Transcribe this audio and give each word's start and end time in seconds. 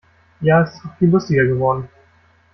Ja, 0.39 0.63
es 0.63 0.73
ist 0.73 0.83
noch 0.83 0.97
viel 0.97 1.09
lustiger 1.11 1.45
geworden. 1.45 1.87